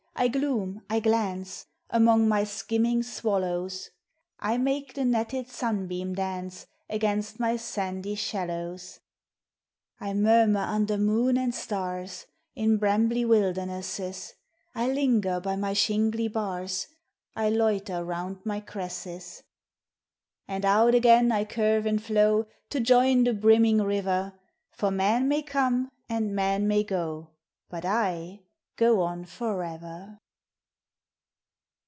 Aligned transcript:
I 0.13 0.27
gloom, 0.27 0.83
I 0.87 0.99
glance, 0.99 1.65
Among 1.89 2.27
my 2.27 2.43
skimming 2.43 3.01
swallows; 3.01 3.89
I 4.39 4.59
make 4.59 4.93
the 4.93 5.03
netted 5.03 5.47
sunbeam 5.49 6.13
dance 6.13 6.67
Against 6.87 7.39
my 7.39 7.55
sandy 7.55 8.13
shallows; 8.13 8.99
I 9.99 10.13
murmur 10.13 10.59
under 10.59 10.99
moon 10.99 11.39
and 11.39 11.55
stars 11.55 12.27
In 12.53 12.77
brambly 12.77 13.25
wildernesses; 13.25 14.35
I 14.75 14.91
linger 14.91 15.39
by 15.39 15.55
my 15.55 15.73
shingly 15.73 16.27
bars; 16.27 16.85
I 17.35 17.49
loiter 17.49 18.03
round 18.05 18.45
my 18.45 18.59
cresses; 18.59 19.41
And 20.47 20.63
out 20.65 20.93
again 20.93 21.31
I 21.31 21.45
curve 21.45 21.87
and 21.87 22.03
flow 22.03 22.45
To 22.69 22.79
join 22.79 23.23
the 23.23 23.33
brimming 23.33 23.81
river; 23.81 24.33
For 24.69 24.91
men 24.91 25.27
may 25.27 25.41
come 25.41 25.89
and 26.07 26.35
men 26.35 26.67
may 26.67 26.83
go, 26.83 27.31
But 27.69 27.85
I 27.85 28.41
go 28.77 29.01
on 29.01 29.23
forever. 29.23 30.17